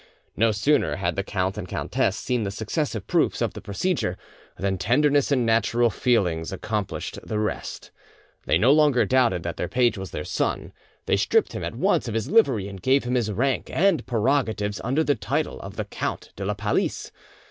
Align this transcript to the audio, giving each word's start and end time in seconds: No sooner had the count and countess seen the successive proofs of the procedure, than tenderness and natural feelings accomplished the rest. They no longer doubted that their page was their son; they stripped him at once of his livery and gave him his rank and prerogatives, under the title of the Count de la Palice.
No 0.35 0.51
sooner 0.51 0.95
had 0.95 1.15
the 1.15 1.21
count 1.21 1.59
and 1.59 1.67
countess 1.67 2.15
seen 2.17 2.41
the 2.41 2.49
successive 2.49 3.05
proofs 3.05 3.39
of 3.39 3.53
the 3.53 3.61
procedure, 3.61 4.17
than 4.57 4.79
tenderness 4.79 5.31
and 5.31 5.45
natural 5.45 5.91
feelings 5.91 6.51
accomplished 6.51 7.19
the 7.23 7.37
rest. 7.37 7.91
They 8.47 8.57
no 8.57 8.71
longer 8.71 9.05
doubted 9.05 9.43
that 9.43 9.57
their 9.57 9.67
page 9.69 9.99
was 9.99 10.09
their 10.09 10.25
son; 10.25 10.73
they 11.05 11.17
stripped 11.17 11.53
him 11.53 11.63
at 11.63 11.75
once 11.75 12.07
of 12.07 12.15
his 12.15 12.31
livery 12.31 12.67
and 12.67 12.81
gave 12.81 13.03
him 13.03 13.13
his 13.13 13.31
rank 13.31 13.69
and 13.71 14.03
prerogatives, 14.07 14.81
under 14.83 15.03
the 15.03 15.13
title 15.13 15.59
of 15.61 15.75
the 15.75 15.85
Count 15.85 16.31
de 16.35 16.45
la 16.45 16.55
Palice. 16.55 17.11